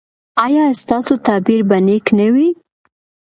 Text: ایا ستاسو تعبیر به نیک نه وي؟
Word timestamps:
ایا 0.45 0.63
ستاسو 0.81 1.13
تعبیر 1.27 1.61
به 1.69 1.77
نیک 1.85 2.05
نه 2.19 2.27
وي؟ 2.33 2.47